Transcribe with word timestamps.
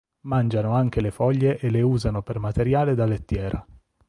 Mangiano 0.23 0.73
anche 0.73 0.99
le 0.99 1.11
foglie 1.11 1.59
e 1.59 1.69
le 1.69 1.83
usano 1.83 2.23
per 2.23 2.39
materiale 2.39 2.95
da 2.95 3.05
lettiera. 3.05 3.63